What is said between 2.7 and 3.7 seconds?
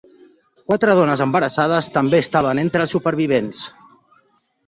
els supervivents.